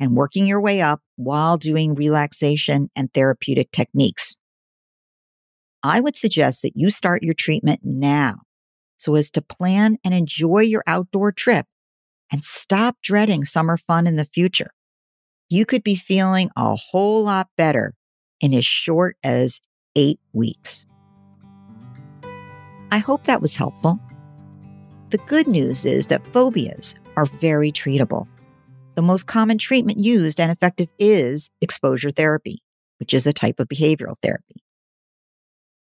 and 0.00 0.16
working 0.16 0.46
your 0.46 0.60
way 0.60 0.82
up 0.82 1.00
while 1.16 1.56
doing 1.56 1.94
relaxation 1.94 2.90
and 2.96 3.12
therapeutic 3.14 3.70
techniques. 3.70 4.34
I 5.82 6.00
would 6.00 6.16
suggest 6.16 6.62
that 6.62 6.72
you 6.74 6.90
start 6.90 7.22
your 7.22 7.34
treatment 7.34 7.80
now 7.84 8.40
so 8.96 9.14
as 9.14 9.30
to 9.30 9.40
plan 9.40 9.96
and 10.04 10.12
enjoy 10.12 10.60
your 10.60 10.82
outdoor 10.86 11.30
trip 11.32 11.66
and 12.32 12.44
stop 12.44 12.96
dreading 13.02 13.44
summer 13.44 13.76
fun 13.76 14.06
in 14.06 14.16
the 14.16 14.26
future. 14.26 14.72
You 15.48 15.64
could 15.64 15.82
be 15.82 15.96
feeling 15.96 16.50
a 16.56 16.74
whole 16.74 17.24
lot 17.24 17.48
better 17.56 17.94
in 18.40 18.54
as 18.54 18.66
short 18.66 19.16
as 19.22 19.60
eight 19.94 20.20
weeks. 20.32 20.84
I 22.92 22.98
hope 22.98 23.24
that 23.24 23.40
was 23.40 23.56
helpful. 23.56 24.00
The 25.10 25.18
good 25.18 25.46
news 25.46 25.86
is 25.86 26.08
that 26.08 26.26
phobias 26.26 26.94
are 27.16 27.26
very 27.26 27.72
treatable. 27.72 28.26
The 29.00 29.06
most 29.06 29.26
common 29.26 29.56
treatment 29.56 29.98
used 29.98 30.38
and 30.38 30.52
effective 30.52 30.88
is 30.98 31.48
exposure 31.62 32.10
therapy, 32.10 32.62
which 32.98 33.14
is 33.14 33.26
a 33.26 33.32
type 33.32 33.58
of 33.58 33.66
behavioral 33.66 34.16
therapy. 34.20 34.62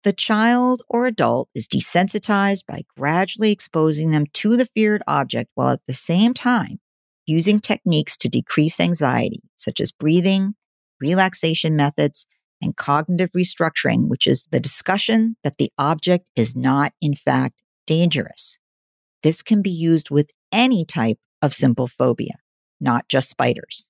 The 0.04 0.12
child 0.12 0.84
or 0.88 1.06
adult 1.08 1.48
is 1.52 1.66
desensitized 1.66 2.66
by 2.66 2.82
gradually 2.96 3.50
exposing 3.50 4.12
them 4.12 4.26
to 4.34 4.56
the 4.56 4.66
feared 4.76 5.02
object 5.08 5.50
while 5.56 5.70
at 5.70 5.80
the 5.88 5.92
same 5.92 6.34
time 6.34 6.78
using 7.26 7.58
techniques 7.58 8.16
to 8.18 8.28
decrease 8.28 8.78
anxiety, 8.78 9.42
such 9.56 9.80
as 9.80 9.90
breathing, 9.90 10.54
relaxation 11.00 11.74
methods, 11.74 12.26
and 12.62 12.76
cognitive 12.76 13.32
restructuring, 13.36 14.06
which 14.06 14.28
is 14.28 14.46
the 14.52 14.60
discussion 14.60 15.34
that 15.42 15.58
the 15.58 15.72
object 15.78 16.28
is 16.36 16.54
not, 16.54 16.92
in 17.00 17.16
fact, 17.16 17.60
dangerous. 17.88 18.56
This 19.24 19.42
can 19.42 19.62
be 19.62 19.70
used 19.70 20.10
with 20.10 20.30
any 20.52 20.84
type 20.84 21.18
of 21.42 21.52
simple 21.52 21.88
phobia 21.88 22.34
not 22.80 23.08
just 23.08 23.30
spiders. 23.30 23.88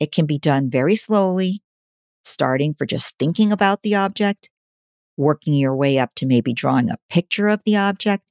It 0.00 0.12
can 0.12 0.26
be 0.26 0.38
done 0.38 0.70
very 0.70 0.96
slowly, 0.96 1.62
starting 2.24 2.74
for 2.74 2.86
just 2.86 3.18
thinking 3.18 3.52
about 3.52 3.82
the 3.82 3.94
object, 3.94 4.50
working 5.16 5.54
your 5.54 5.74
way 5.74 5.98
up 5.98 6.14
to 6.16 6.26
maybe 6.26 6.52
drawing 6.52 6.90
a 6.90 6.98
picture 7.10 7.48
of 7.48 7.62
the 7.64 7.76
object, 7.76 8.22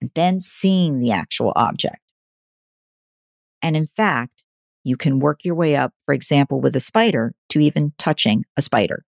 and 0.00 0.10
then 0.14 0.38
seeing 0.38 0.98
the 0.98 1.10
actual 1.10 1.52
object. 1.56 1.98
And 3.62 3.76
in 3.76 3.86
fact, 3.86 4.44
you 4.84 4.96
can 4.96 5.18
work 5.18 5.44
your 5.44 5.54
way 5.54 5.76
up, 5.76 5.92
for 6.06 6.14
example, 6.14 6.60
with 6.60 6.76
a 6.76 6.80
spider 6.80 7.34
to 7.50 7.60
even 7.60 7.92
touching 7.98 8.44
a 8.56 8.62
spider. 8.62 9.04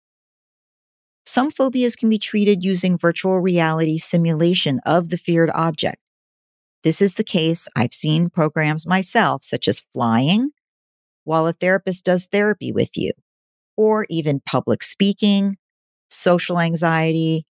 Some 1.26 1.50
phobias 1.50 1.96
can 1.96 2.10
be 2.10 2.18
treated 2.18 2.62
using 2.62 2.98
virtual 2.98 3.40
reality 3.40 3.96
simulation 3.96 4.80
of 4.84 5.08
the 5.08 5.16
feared 5.16 5.50
object. 5.54 5.96
This 6.84 7.00
is 7.00 7.14
the 7.14 7.24
case. 7.24 7.66
I've 7.74 7.94
seen 7.94 8.28
programs 8.28 8.86
myself, 8.86 9.42
such 9.42 9.68
as 9.68 9.82
flying, 9.94 10.50
while 11.24 11.46
a 11.46 11.54
therapist 11.54 12.04
does 12.04 12.26
therapy 12.26 12.72
with 12.72 12.90
you, 12.94 13.12
or 13.76 14.06
even 14.10 14.42
public 14.44 14.82
speaking, 14.82 15.56
social 16.10 16.60
anxiety, 16.60 17.46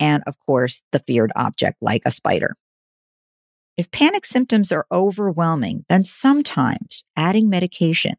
and 0.00 0.22
of 0.26 0.36
course, 0.44 0.82
the 0.92 0.98
feared 1.06 1.30
object 1.36 1.76
like 1.82 2.02
a 2.06 2.10
spider. 2.10 2.56
If 3.76 3.90
panic 3.90 4.24
symptoms 4.24 4.72
are 4.72 4.86
overwhelming, 4.90 5.84
then 5.90 6.04
sometimes 6.04 7.04
adding 7.16 7.50
medication, 7.50 8.14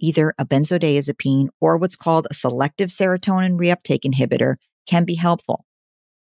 either 0.00 0.32
a 0.38 0.46
benzodiazepine 0.46 1.48
or 1.60 1.76
what's 1.76 1.96
called 1.96 2.26
a 2.30 2.34
selective 2.34 2.88
serotonin 2.88 3.58
reuptake 3.58 4.04
inhibitor, 4.10 4.56
can 4.86 5.04
be 5.04 5.16
helpful. 5.16 5.66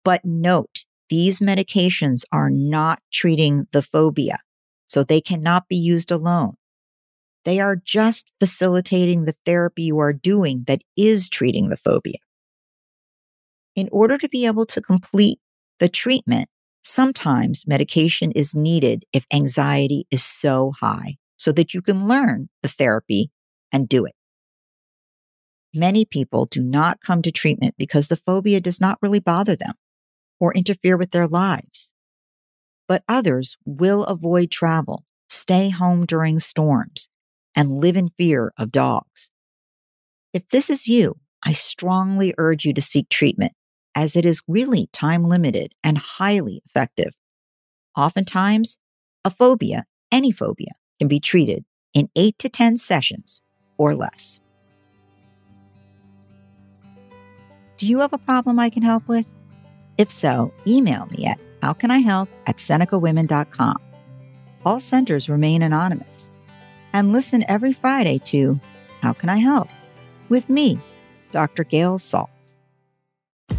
But 0.04 0.26
note, 0.26 0.84
these 1.14 1.38
medications 1.38 2.24
are 2.32 2.50
not 2.50 3.00
treating 3.12 3.68
the 3.72 3.84
phobia, 3.84 4.40
so 4.88 5.04
they 5.04 5.22
cannot 5.22 5.68
be 5.68 5.76
used 5.76 6.10
alone. 6.10 6.56
They 7.46 7.60
are 7.60 7.76
just 7.76 8.32
facilitating 8.40 9.26
the 9.26 9.36
therapy 9.46 9.84
you 9.84 10.00
are 10.00 10.12
doing 10.12 10.64
that 10.66 10.82
is 10.98 11.30
treating 11.30 11.70
the 11.70 11.78
phobia. 11.78 12.18
In 13.76 13.90
order 13.92 14.18
to 14.18 14.28
be 14.28 14.48
able 14.48 14.66
to 14.66 14.82
complete 14.82 15.40
the 15.78 15.88
treatment, 15.88 16.50
sometimes 16.82 17.68
medication 17.68 18.32
is 18.32 18.56
needed 18.56 19.06
if 19.14 19.28
anxiety 19.32 20.08
is 20.10 20.24
so 20.24 20.74
high 20.82 21.18
so 21.38 21.52
that 21.52 21.76
you 21.76 21.84
can 21.84 22.08
learn 22.08 22.50
the 22.64 22.70
therapy 22.70 23.30
and 23.72 23.88
do 23.88 24.06
it. 24.06 24.16
Many 25.76 26.06
people 26.06 26.48
do 26.48 26.64
not 26.64 27.02
come 27.02 27.22
to 27.22 27.32
treatment 27.32 27.76
because 27.78 28.08
the 28.08 28.18
phobia 28.18 28.60
does 28.60 28.82
not 28.82 28.98
really 29.04 29.20
bother 29.20 29.56
them 29.56 29.76
or 30.40 30.54
interfere 30.54 30.98
with 30.98 31.12
their 31.12 31.28
lives. 31.28 31.92
But 32.88 33.04
others 33.08 33.58
will 33.66 34.04
avoid 34.06 34.52
travel, 34.52 35.06
stay 35.30 35.70
home 35.70 36.06
during 36.06 36.40
storms, 36.40 37.10
and 37.56 37.80
live 37.80 37.98
in 37.98 38.12
fear 38.18 38.54
of 38.58 38.72
dogs. 38.72 39.32
If 40.34 40.48
this 40.50 40.70
is 40.70 40.88
you, 40.88 41.18
I 41.46 41.54
strongly 41.54 42.34
urge 42.38 42.66
you 42.66 42.74
to 42.74 42.82
seek 42.82 43.10
treatment 43.10 43.54
as 43.96 44.16
it 44.16 44.26
is 44.26 44.42
really 44.48 44.90
time 44.92 45.24
limited 45.24 45.74
and 45.84 45.98
highly 45.98 46.62
effective. 46.66 47.14
Oftentimes, 47.96 48.80
a 49.24 49.30
phobia, 49.30 49.86
any 50.12 50.32
phobia, 50.32 50.72
can 51.00 51.08
be 51.08 51.20
treated 51.20 51.64
in 51.94 52.10
8 52.16 52.38
to 52.40 52.50
10 52.50 52.78
sessions 52.78 53.42
or 53.78 53.96
less. 53.96 54.40
Do 57.78 57.88
you 57.88 58.00
have 58.00 58.14
a 58.14 58.18
problem 58.18 58.60
I 58.60 58.70
can 58.70 58.84
help 58.84 59.08
with? 59.08 59.28
If 59.98 60.12
so, 60.12 60.54
email 60.68 61.08
me 61.12 61.26
at 61.26 61.40
howcanihelp 61.62 62.28
at 62.48 62.58
senecawomen.com. 62.58 63.78
All 64.66 64.80
senders 64.80 65.30
remain 65.30 65.62
anonymous. 65.62 66.32
And 66.94 67.12
listen 67.12 67.44
every 67.48 67.74
Friday 67.74 68.20
to 68.26 68.60
How 69.02 69.14
Can 69.14 69.30
I 69.30 69.38
Help? 69.38 69.70
with 70.30 70.50
me, 70.50 70.80
Dr. 71.32 71.64
Gail 71.64 71.98
Saltz. 72.00 72.30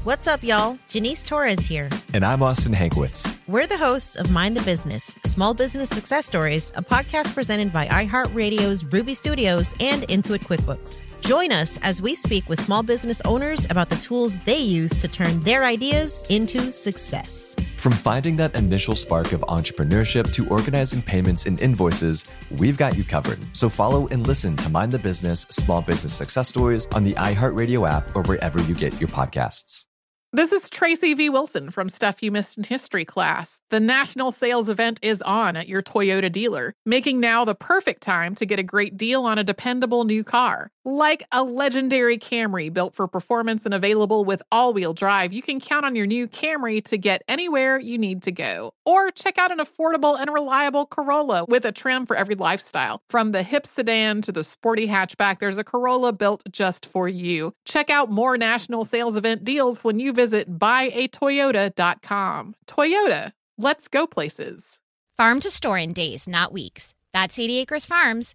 What's 0.03 0.27
up, 0.27 0.42
y'all? 0.42 0.79
Janice 0.88 1.23
Torres 1.23 1.66
here. 1.66 1.88
And 2.12 2.25
I'm 2.25 2.42
Austin 2.42 2.73
Hankwitz. 2.75 3.37
We're 3.47 3.66
the 3.66 3.79
hosts 3.79 4.16
of 4.16 4.31
Mind 4.33 4.57
the 4.57 4.62
Business 4.62 5.14
Small 5.25 5.55
Business 5.55 5.88
Success 5.88 6.27
Stories, 6.27 6.73
a 6.75 6.83
podcast 6.83 7.33
presented 7.33 7.73
by 7.73 7.87
iHeartRadio's 7.87 8.85
Ruby 8.87 9.14
Studios 9.14 9.73
and 9.81 10.03
Intuit 10.09 10.40
QuickBooks. 10.40 11.03
Join 11.27 11.53
us 11.53 11.79
as 11.81 12.03
we 12.03 12.15
speak 12.15 12.51
with 12.51 12.61
small 12.61 12.83
business 12.83 13.23
owners 13.25 13.65
about 13.71 13.89
the 13.89 13.97
tools 13.97 14.37
they 14.41 14.59
use 14.59 14.91
to 15.01 15.09
turn 15.09 15.41
their 15.41 15.65
ideas 15.65 16.23
into 16.29 16.71
success. 16.71 17.57
From 17.79 17.93
finding 17.93 18.37
that 18.37 18.55
initial 18.55 18.95
spark 18.95 19.33
of 19.33 19.41
entrepreneurship 19.41 20.35
to 20.35 20.47
organizing 20.51 21.01
payments 21.01 21.47
and 21.47 21.59
invoices, 21.63 22.27
we've 22.51 22.77
got 22.77 22.99
you 22.99 23.05
covered. 23.05 23.39
So 23.55 23.71
follow 23.71 24.07
and 24.09 24.27
listen 24.27 24.55
to 24.59 24.69
Mind 24.69 24.93
the 24.93 24.99
Business 24.99 25.47
Small 25.49 25.81
Business 25.81 26.13
Success 26.13 26.51
Stories 26.51 26.87
on 26.93 27.05
the 27.05 27.15
iHeartRadio 27.15 27.89
app 27.91 28.15
or 28.15 28.23
wherever 28.25 28.61
you 28.63 28.75
get 28.75 29.01
your 29.01 29.09
podcasts. 29.09 29.87
This 30.35 30.53
is 30.53 30.69
Tracy 30.69 31.15
V. 31.15 31.31
Wilson 31.31 31.71
from 31.71 31.89
Stuff 31.89 32.23
You 32.23 32.33
Missed 32.33 32.59
in 32.59 32.65
History 32.65 33.07
class. 33.07 33.61
The 33.71 33.81
national 33.81 34.31
sales 34.31 34.69
event 34.69 34.99
is 35.01 35.23
on 35.23 35.57
at 35.57 35.69
your 35.69 35.81
Toyota 35.81 36.31
dealer, 36.31 36.75
making 36.85 37.19
now 37.19 37.47
the 37.47 37.55
perfect 37.55 38.03
time 38.03 38.35
to 38.35 38.45
get 38.45 38.59
a 38.59 38.65
great 38.65 38.99
deal 38.99 39.25
on 39.25 39.39
a 39.39 39.45
dependable 39.45 40.05
new 40.05 40.23
car. 40.23 40.71
Like 40.87 41.23
a 41.33 41.42
legendary 41.42 42.18
Camry 42.18 42.70
built 42.70 42.94
for 42.94 43.09
performance 43.09 43.64
and 43.64 43.73
available 43.73 44.27
with 44.27 44.42
all 44.53 44.75
wheel 44.75 44.92
drive, 44.92 45.33
you 45.33 45.40
can 45.40 45.59
count 45.59 45.87
on 45.87 45.97
your 45.97 46.05
new 46.07 46.29
Camry 46.29 46.85
to 46.85 46.99
get 46.99 47.23
anywhere 47.27 47.79
you 47.79 47.97
need 47.97 48.23
to 48.25 48.33
go. 48.33 48.75
Or 48.85 49.11
check 49.11 49.38
out 49.38 49.51
an 49.51 49.61
affordable 49.61 50.20
and 50.20 50.31
reliable 50.31 50.85
Corolla 50.85 51.47
with 51.49 51.64
a 51.64 51.73
trim 51.73 52.05
for 52.05 52.16
every 52.16 52.35
lifestyle. 52.35 53.01
From 53.09 53.33
the 53.33 53.42
hip 53.42 53.66
sedan 53.66 54.20
to 54.23 54.33
the 54.33 54.44
sporty 54.44 54.87
hatchback, 54.87 55.38
there's 55.38 55.57
a 55.57 55.64
Corolla 55.64 56.12
built 56.12 56.42
just 56.53 56.85
for 56.85 57.09
you. 57.09 57.55
Check 57.64 57.88
out 57.88 58.11
more 58.11 58.37
national 58.37 58.85
sales 58.85 59.16
event 59.16 59.42
deals 59.42 59.83
when 59.85 59.99
you 59.99 60.12
visit 60.12 60.59
buyatoyota.com. 60.59 62.55
Toyota, 62.66 63.33
let's 63.57 63.88
go 63.88 64.07
places. 64.07 64.81
Farm 65.16 65.40
to 65.40 65.51
store 65.51 65.79
in 65.79 65.94
days, 65.94 66.29
not 66.29 66.53
weeks. 66.53 66.92
That's 67.14 67.38
80 67.38 67.59
Acres 67.61 67.87
Farms. 67.87 68.35